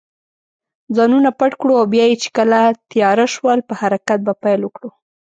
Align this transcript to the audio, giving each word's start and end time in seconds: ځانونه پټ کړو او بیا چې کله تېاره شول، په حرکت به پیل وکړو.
ځانونه 0.95 1.29
پټ 1.39 1.51
کړو 1.61 1.73
او 1.81 1.85
بیا 1.93 2.05
چې 2.23 2.29
کله 2.37 2.59
تېاره 2.91 3.25
شول، 3.33 3.59
په 3.67 3.73
حرکت 3.81 4.19
به 4.27 4.33
پیل 4.43 4.61
وکړو. 4.63 4.89